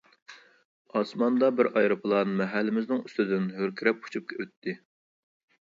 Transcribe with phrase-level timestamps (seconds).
[0.99, 4.79] ئاسماندا بىر ئايروپىلان مەھەللىمىزنىڭ ئۈستىدىن ھۆركىرەپ ئۇچۇپ ئۆتتى.